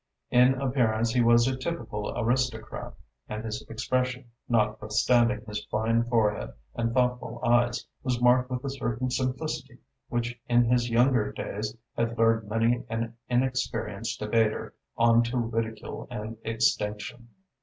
In 0.31 0.55
appearance 0.59 1.11
he 1.13 1.21
was 1.21 1.47
a 1.47 1.55
typical 1.55 2.11
aristocrat, 2.17 2.95
and 3.29 3.45
his 3.45 3.61
expression, 3.69 4.31
notwithstanding 4.49 5.43
his 5.45 5.63
fine 5.65 6.05
forehead 6.05 6.53
and 6.73 6.91
thoughtful 6.91 7.39
eyes, 7.45 7.85
was 8.01 8.19
marked 8.19 8.49
with 8.49 8.65
a 8.65 8.71
certain 8.71 9.11
simplicity 9.11 9.77
which 10.09 10.41
in 10.49 10.65
his 10.65 10.89
younger 10.89 11.31
days 11.31 11.77
had 11.95 12.17
lured 12.17 12.49
many 12.49 12.83
an 12.89 13.15
inexperienced 13.29 14.19
debater 14.19 14.73
on 14.97 15.21
to 15.21 15.37
ridicule 15.37 16.07
and 16.09 16.35
extinction. 16.43 17.27